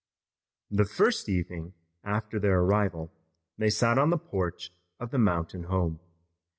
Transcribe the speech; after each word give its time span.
The 0.71 0.85
first 0.85 1.29
evening 1.29 1.75
after 2.03 2.39
their 2.39 2.61
arrival 2.61 3.11
they 3.59 3.69
sat 3.69 3.99
on 3.99 4.09
the 4.09 4.17
porch 4.17 4.73
of 4.99 5.11
the 5.11 5.19
mountain 5.19 5.65
home. 5.65 5.99